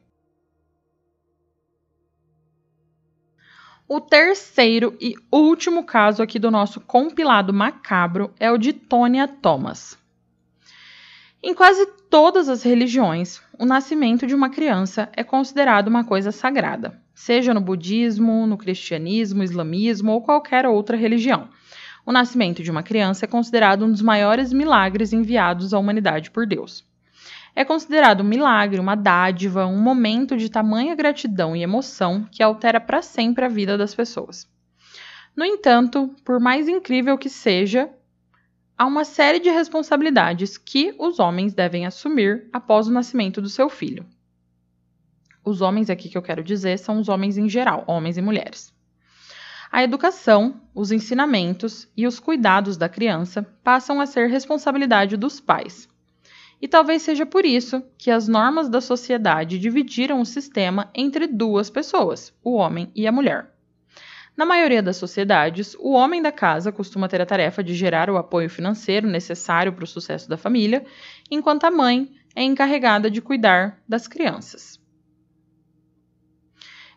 [3.88, 10.01] O terceiro e último caso aqui do nosso compilado macabro é o de Tonya Thomas.
[11.43, 17.01] Em quase todas as religiões, o nascimento de uma criança é considerado uma coisa sagrada,
[17.15, 21.49] seja no budismo, no cristianismo, islamismo ou qualquer outra religião.
[22.06, 26.45] O nascimento de uma criança é considerado um dos maiores milagres enviados à humanidade por
[26.45, 26.86] Deus.
[27.56, 32.80] É considerado um milagre, uma dádiva, um momento de tamanha gratidão e emoção que altera
[32.80, 34.47] para sempre a vida das pessoas.
[35.36, 37.89] No entanto, por mais incrível que seja,
[38.82, 43.70] há uma série de responsabilidades que os homens devem assumir após o nascimento do seu
[43.70, 44.04] filho.
[45.46, 48.74] Os homens aqui que eu quero dizer são os homens em geral, homens e mulheres.
[49.72, 55.88] A educação, os ensinamentos e os cuidados da criança passam a ser responsabilidade dos pais.
[56.60, 61.70] E talvez seja por isso que as normas da sociedade dividiram o sistema entre duas
[61.70, 63.51] pessoas, o homem e a mulher.
[64.36, 68.17] Na maioria das sociedades, o homem da casa costuma ter a tarefa de gerar o
[68.17, 70.86] apoio financeiro necessário para o sucesso da família,
[71.30, 74.80] enquanto a mãe é encarregada de cuidar das crianças.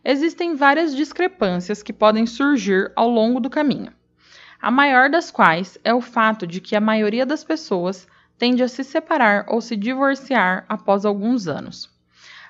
[0.04, 3.92] Existem várias discrepâncias que podem surgir ao longo do caminho,
[4.60, 8.06] a maior das quais é o fato de que a maioria das pessoas
[8.38, 11.90] tende a se separar ou se divorciar após alguns anos.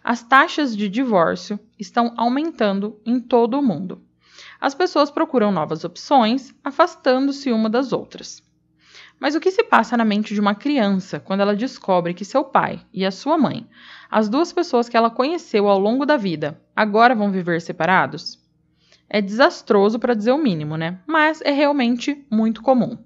[0.03, 4.03] As taxas de divórcio estão aumentando em todo o mundo
[4.65, 8.43] as pessoas procuram novas opções, afastando-se uma das outras.
[9.21, 12.43] Mas o que se passa na mente de uma criança quando ela descobre que seu
[12.43, 13.69] pai e a sua mãe,
[14.11, 18.43] as duas pessoas que ela conheceu ao longo da vida, agora vão viver separados?
[19.07, 20.99] É desastroso para dizer o mínimo, né?
[21.07, 22.97] Mas é realmente muito comum.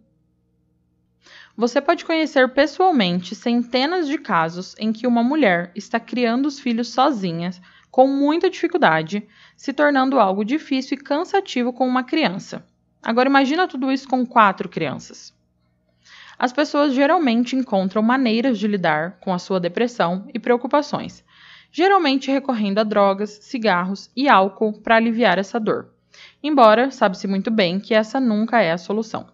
[1.56, 6.86] Você pode conhecer pessoalmente centenas de casos em que uma mulher está criando os filhos
[6.86, 7.50] sozinha
[7.90, 12.64] com muita dificuldade, se tornando algo difícil e cansativo com uma criança.
[13.02, 15.34] Agora imagina tudo isso com quatro crianças.
[16.38, 21.24] As pessoas geralmente encontram maneiras de lidar com a sua depressão e preocupações,
[21.72, 25.88] geralmente recorrendo a drogas, cigarros e álcool para aliviar essa dor.
[26.42, 29.26] Embora sabe-se muito bem que essa nunca é a solução.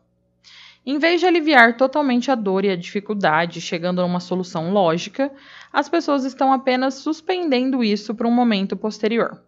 [0.86, 5.32] Em vez de aliviar totalmente a dor e a dificuldade, chegando a uma solução lógica,
[5.74, 9.42] as pessoas estão apenas suspendendo isso para um momento posterior.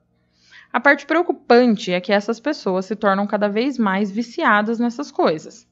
[0.73, 5.69] A parte preocupante é que essas pessoas se tornam cada vez mais viciadas nessas coisas.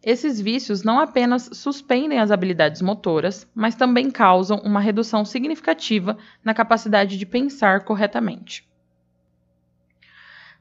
[0.00, 6.54] Esses vícios não apenas suspendem as habilidades motoras, mas também causam uma redução significativa na
[6.54, 8.70] capacidade de pensar corretamente.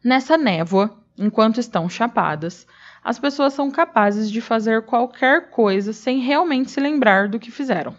[0.03, 2.65] Nessa névoa, enquanto estão chapadas,
[3.03, 7.95] as pessoas são capazes de fazer qualquer coisa sem realmente se lembrar do que fizeram.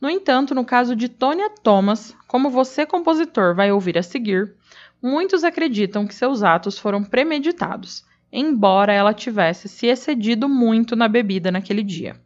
[0.00, 4.54] No entanto, no caso de Tonya Thomas, como você, compositor, vai ouvir a seguir,
[5.02, 11.50] muitos acreditam que seus atos foram premeditados, embora ela tivesse se excedido muito na bebida
[11.50, 12.18] naquele dia.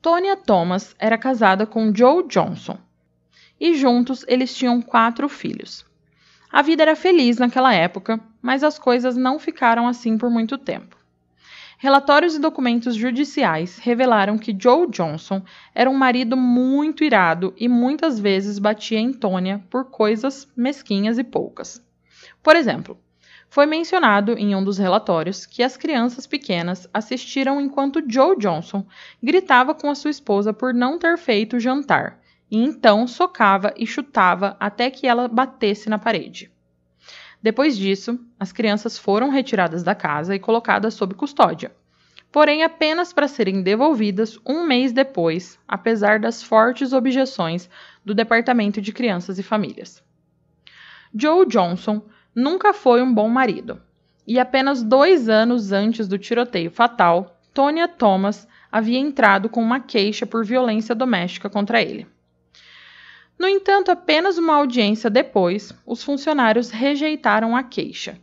[0.00, 2.78] Tonya Thomas era casada com Joe Johnson
[3.58, 5.84] e juntos eles tinham quatro filhos.
[6.50, 10.96] A vida era feliz naquela época, mas as coisas não ficaram assim por muito tempo.
[11.78, 15.42] Relatórios e documentos judiciais revelaram que Joe Johnson
[15.74, 21.24] era um marido muito irado e muitas vezes batia em Tônia por coisas mesquinhas e
[21.24, 21.84] poucas.
[22.42, 22.98] Por exemplo,
[23.48, 28.86] foi mencionado em um dos relatórios que as crianças pequenas assistiram enquanto Joe Johnson
[29.22, 32.20] gritava com a sua esposa por não ter feito o jantar
[32.50, 36.53] e então socava e chutava até que ela batesse na parede.
[37.44, 41.76] Depois disso, as crianças foram retiradas da casa e colocadas sob custódia,
[42.32, 47.68] porém apenas para serem devolvidas um mês depois, apesar das fortes objeções
[48.02, 50.02] do Departamento de Crianças e Famílias.
[51.14, 52.00] Joe Johnson
[52.34, 53.78] nunca foi um bom marido,
[54.26, 60.24] e apenas dois anos antes do tiroteio fatal, Tonya Thomas havia entrado com uma queixa
[60.24, 62.06] por violência doméstica contra ele.
[63.38, 68.18] No entanto, apenas uma audiência depois, os funcionários rejeitaram a queixa.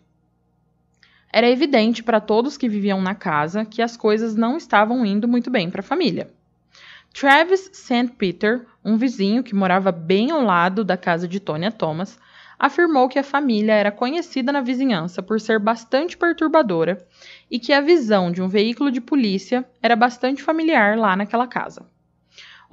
[1.31, 5.49] Era evidente para todos que viviam na casa que as coisas não estavam indo muito
[5.49, 6.29] bem para a família.
[7.13, 8.13] Travis St.
[8.17, 12.17] Peter, um vizinho que morava bem ao lado da casa de Tonya Thomas,
[12.57, 17.05] afirmou que a família era conhecida na vizinhança por ser bastante perturbadora
[17.49, 21.85] e que a visão de um veículo de polícia era bastante familiar lá naquela casa.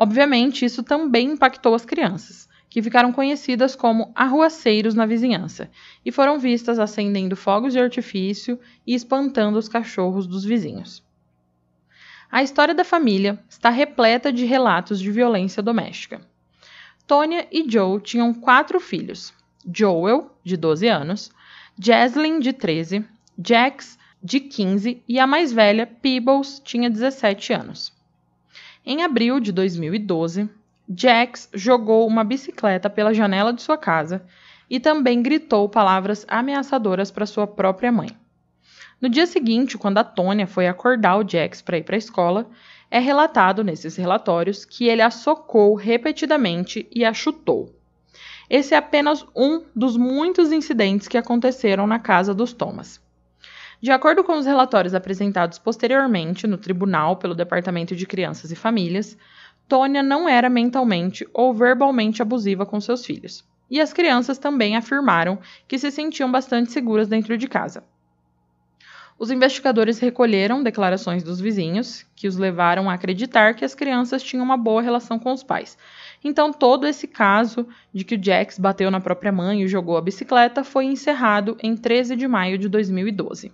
[0.01, 5.69] Obviamente, isso também impactou as crianças, que ficaram conhecidas como arruaceiros na vizinhança
[6.05, 11.03] e foram vistas acendendo fogos de artifício e espantando os cachorros dos vizinhos.
[12.31, 16.21] A história da família está repleta de relatos de violência doméstica.
[17.05, 19.33] Tônia e Joe tinham quatro filhos:
[19.75, 21.33] Joel, de 12 anos,
[21.77, 23.05] Jaslyn, de 13,
[23.45, 27.98] Jax, de 15 e a mais velha, Peebles, tinha 17 anos.
[28.85, 30.49] Em abril de 2012,
[30.97, 34.25] Jax jogou uma bicicleta pela janela de sua casa
[34.71, 38.09] e também gritou palavras ameaçadoras para sua própria mãe.
[39.01, 42.51] No dia seguinte, quando a Tônia foi acordar o Jax para ir para a escola,
[42.91, 47.75] é relatado nesses relatórios que ele a socou repetidamente e a chutou.
[48.49, 53.01] Esse é apenas um dos muitos incidentes que aconteceram na casa dos Thomas.
[53.81, 59.17] De acordo com os relatórios apresentados posteriormente no tribunal pelo Departamento de Crianças e Famílias,
[59.69, 63.45] Tônia não era mentalmente ou verbalmente abusiva com seus filhos.
[63.71, 67.85] E as crianças também afirmaram que se sentiam bastante seguras dentro de casa.
[69.17, 74.45] Os investigadores recolheram declarações dos vizinhos, que os levaram a acreditar que as crianças tinham
[74.45, 75.79] uma boa relação com os pais.
[76.25, 77.65] Então, todo esse caso
[77.95, 81.77] de que o Jax bateu na própria mãe e jogou a bicicleta foi encerrado em
[81.77, 83.53] 13 de maio de 2012.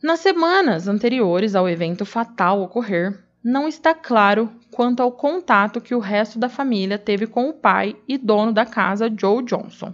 [0.00, 5.98] Nas semanas anteriores ao evento fatal ocorrer, não está claro quanto ao contato que o
[5.98, 9.92] resto da família teve com o pai e dono da casa, Joe Johnson.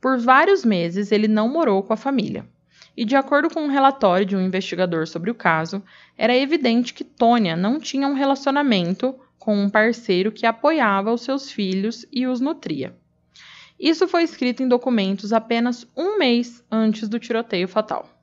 [0.00, 2.44] Por vários meses ele não morou com a família.
[2.96, 5.80] E de acordo com um relatório de um investigador sobre o caso,
[6.18, 11.52] era evidente que Tônia não tinha um relacionamento com um parceiro que apoiava os seus
[11.52, 12.96] filhos e os nutria.
[13.78, 18.19] Isso foi escrito em documentos apenas um mês antes do tiroteio fatal.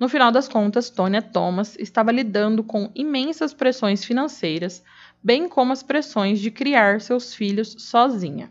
[0.00, 4.82] No final das contas, Tonya Thomas estava lidando com imensas pressões financeiras,
[5.22, 8.50] bem como as pressões de criar seus filhos sozinha.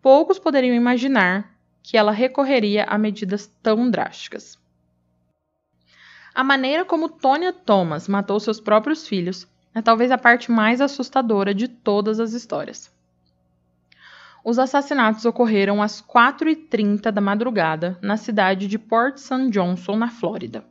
[0.00, 4.58] Poucos poderiam imaginar que ela recorreria a medidas tão drásticas.
[6.34, 11.54] A maneira como Tonya Thomas matou seus próprios filhos é talvez a parte mais assustadora
[11.54, 12.90] de todas as histórias.
[14.42, 19.50] Os assassinatos ocorreram às 4h30 da madrugada na cidade de Port St.
[19.50, 20.64] Johnson, na Flórida.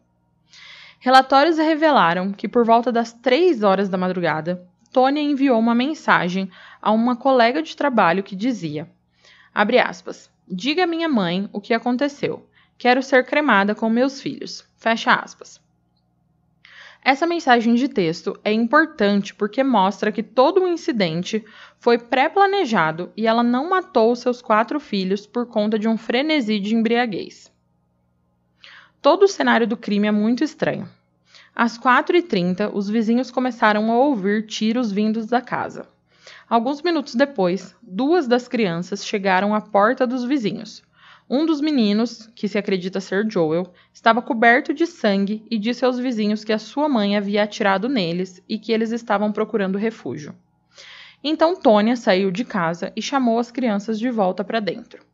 [1.00, 6.50] Relatórios revelaram que por volta das 3 horas da madrugada, Tônia enviou uma mensagem
[6.82, 8.90] a uma colega de trabalho que dizia:
[9.54, 12.50] abre aspas, diga à minha mãe o que aconteceu.
[12.78, 14.68] Quero ser cremada com meus filhos.
[14.78, 15.62] Fecha aspas.
[17.04, 21.46] Essa mensagem de texto é importante porque mostra que todo o incidente
[21.80, 26.76] foi pré-planejado e ela não matou seus quatro filhos por conta de um frenesi de
[26.76, 27.52] embriaguez.
[29.02, 30.90] Todo o cenário do crime é muito estranho.
[31.56, 35.88] Às 4h30, os vizinhos começaram a ouvir tiros vindos da casa.
[36.50, 40.84] Alguns minutos depois, duas das crianças chegaram à porta dos vizinhos.
[41.30, 46.00] Um dos meninos, que se acredita ser Joel, estava coberto de sangue e disse aos
[46.00, 50.34] vizinhos que a sua mãe havia atirado neles e que eles estavam procurando refúgio.
[51.24, 55.07] Então Tônia saiu de casa e chamou as crianças de volta para dentro.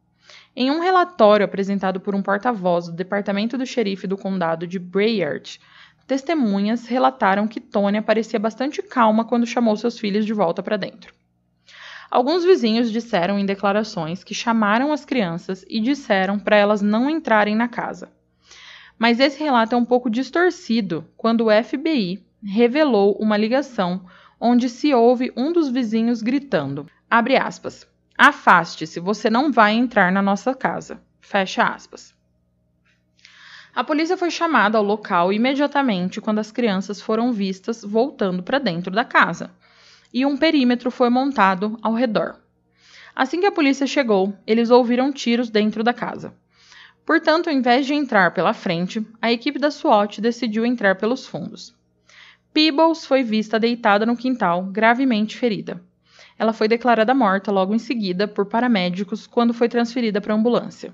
[0.55, 5.59] Em um relatório apresentado por um porta-voz do Departamento do Xerife do Condado de Bayard,
[6.05, 11.11] testemunhas relataram que Tônia parecia bastante calma quando chamou seus filhos de volta para dentro.
[12.11, 17.55] Alguns vizinhos disseram em declarações que chamaram as crianças e disseram para elas não entrarem
[17.55, 18.11] na casa.
[18.99, 24.05] Mas esse relato é um pouco distorcido quando o FBI revelou uma ligação
[24.39, 27.87] onde se ouve um dos vizinhos gritando, abre aspas,
[28.17, 31.01] Afaste-se, você não vai entrar na nossa casa.
[31.19, 32.13] Fecha aspas.
[33.75, 38.91] A polícia foi chamada ao local imediatamente quando as crianças foram vistas voltando para dentro
[38.91, 39.49] da casa,
[40.13, 42.39] e um perímetro foi montado ao redor.
[43.15, 46.35] Assim que a polícia chegou, eles ouviram tiros dentro da casa.
[47.03, 51.75] Portanto, ao invés de entrar pela frente, a equipe da SWAT decidiu entrar pelos fundos.
[52.53, 55.81] Peebles foi vista deitada no quintal, gravemente ferida.
[56.37, 60.93] Ela foi declarada morta logo em seguida por paramédicos quando foi transferida para a ambulância.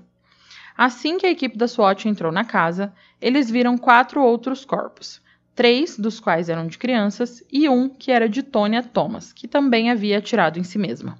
[0.76, 5.20] Assim que a equipe da SWAT entrou na casa, eles viram quatro outros corpos,
[5.54, 9.90] três dos quais eram de crianças e um que era de Tonya Thomas, que também
[9.90, 11.18] havia atirado em si mesma.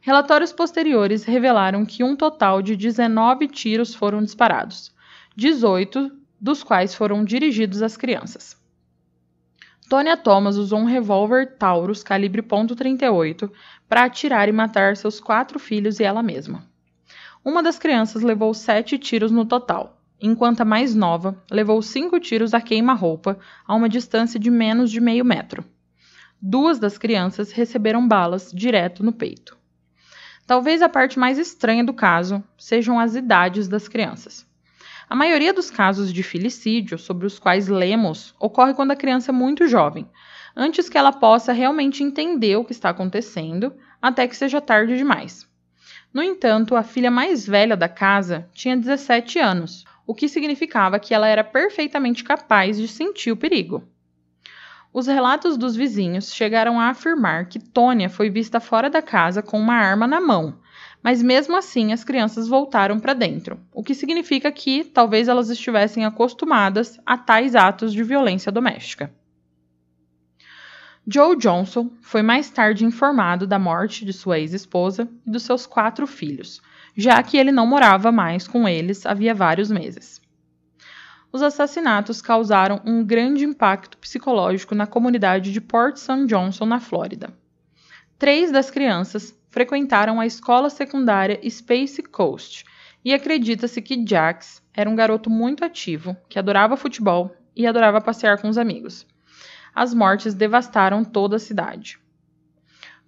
[0.00, 4.94] Relatórios posteriores revelaram que um total de 19 tiros foram disparados.
[5.34, 8.56] 18 dos quais foram dirigidos às crianças.
[9.88, 13.48] Tonya Thomas usou um revólver Taurus calibre .38
[13.88, 16.66] para atirar e matar seus quatro filhos e ela mesma.
[17.44, 22.52] Uma das crianças levou sete tiros no total, enquanto a mais nova levou cinco tiros
[22.52, 25.64] a queima-roupa a uma distância de menos de meio metro.
[26.42, 29.56] Duas das crianças receberam balas direto no peito.
[30.44, 34.44] Talvez a parte mais estranha do caso sejam as idades das crianças.
[35.08, 39.32] A maioria dos casos de filicídio sobre os quais lemos ocorre quando a criança é
[39.32, 40.10] muito jovem,
[40.56, 45.48] antes que ela possa realmente entender o que está acontecendo, até que seja tarde demais.
[46.12, 51.14] No entanto, a filha mais velha da casa tinha 17 anos, o que significava que
[51.14, 53.84] ela era perfeitamente capaz de sentir o perigo.
[54.92, 59.60] Os relatos dos vizinhos chegaram a afirmar que Tônia foi vista fora da casa com
[59.60, 60.58] uma arma na mão,
[61.06, 66.04] mas mesmo assim as crianças voltaram para dentro, o que significa que talvez elas estivessem
[66.04, 69.14] acostumadas a tais atos de violência doméstica.
[71.06, 76.08] Joe Johnson foi mais tarde informado da morte de sua ex-esposa e dos seus quatro
[76.08, 76.60] filhos,
[76.96, 80.20] já que ele não morava mais com eles havia vários meses.
[81.30, 86.26] Os assassinatos causaram um grande impacto psicológico na comunidade de Port St.
[86.26, 87.32] Johnson, na Flórida.
[88.18, 92.62] Três das crianças frequentaram a escola secundária Space Coast
[93.02, 98.38] e acredita-se que Jax era um garoto muito ativo, que adorava futebol e adorava passear
[98.38, 99.06] com os amigos.
[99.74, 101.98] As mortes devastaram toda a cidade.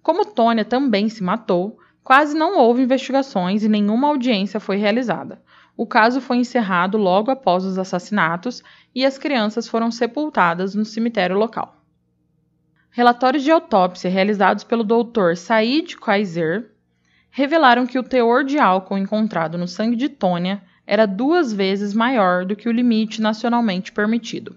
[0.01, 5.43] Como Tônia também se matou, quase não houve investigações e nenhuma audiência foi realizada.
[5.77, 8.63] O caso foi encerrado logo após os assassinatos
[8.95, 11.78] e as crianças foram sepultadas no cemitério local.
[12.91, 15.35] Relatórios de autópsia realizados pelo Dr.
[15.35, 16.71] Said Kaiser
[17.29, 22.45] revelaram que o teor de álcool encontrado no sangue de Tônia era duas vezes maior
[22.45, 24.55] do que o limite nacionalmente permitido,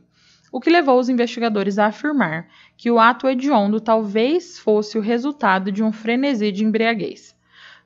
[0.51, 5.71] o que levou os investigadores a afirmar que o ato hediondo talvez fosse o resultado
[5.71, 7.37] de um frenesi de embriaguez.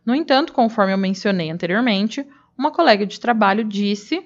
[0.05, 2.24] No entanto, conforme eu mencionei anteriormente,
[2.57, 4.24] uma colega de trabalho disse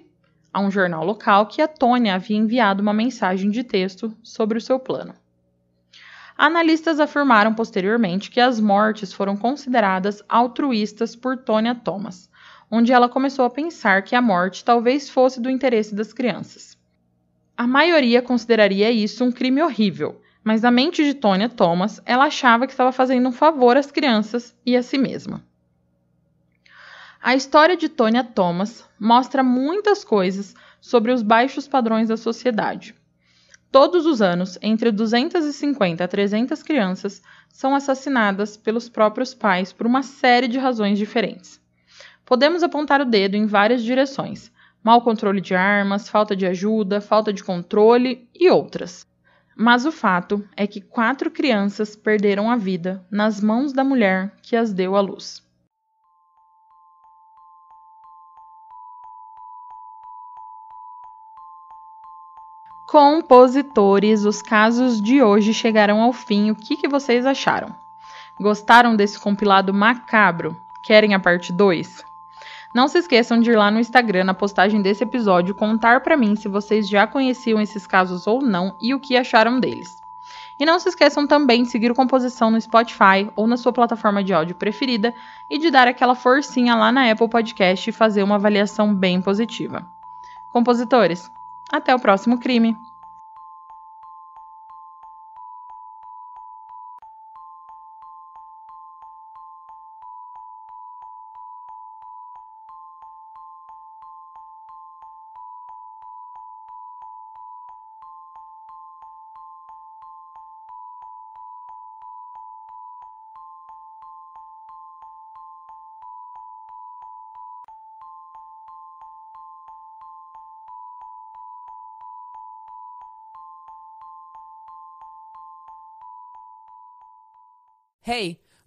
[0.53, 4.61] a um jornal local que a Tônia havia enviado uma mensagem de texto sobre o
[4.61, 5.15] seu plano.
[6.43, 12.31] Analistas afirmaram posteriormente que as mortes foram consideradas altruístas por Tonya Thomas,
[12.71, 16.79] onde ela começou a pensar que a morte talvez fosse do interesse das crianças.
[17.55, 22.67] A maioria consideraria isso um crime horrível, mas na mente de Tonya Thomas, ela achava
[22.67, 25.45] que estava fazendo um favor às crianças e a si mesma.
[27.21, 32.95] A história de Tonya Thomas mostra muitas coisas sobre os baixos padrões da sociedade.
[33.71, 40.03] Todos os anos, entre 250 a 300 crianças são assassinadas pelos próprios pais por uma
[40.03, 41.61] série de razões diferentes.
[42.25, 44.51] Podemos apontar o dedo em várias direções:
[44.83, 49.07] mau controle de armas, falta de ajuda, falta de controle e outras.
[49.57, 54.57] Mas o fato é que quatro crianças perderam a vida nas mãos da mulher que
[54.57, 55.49] as deu à luz.
[62.91, 66.51] Compositores, os casos de hoje chegaram ao fim.
[66.51, 67.73] O que, que vocês acharam?
[68.37, 70.57] Gostaram desse compilado macabro?
[70.83, 72.05] Querem a parte 2?
[72.75, 76.35] Não se esqueçam de ir lá no Instagram, na postagem desse episódio, contar para mim
[76.35, 80.03] se vocês já conheciam esses casos ou não e o que acharam deles.
[80.59, 84.25] E não se esqueçam também de seguir o Composição no Spotify ou na sua plataforma
[84.25, 85.15] de áudio preferida
[85.49, 89.87] e de dar aquela forcinha lá na Apple Podcast e fazer uma avaliação bem positiva.
[90.53, 91.31] Compositores,
[91.73, 92.77] até o próximo crime!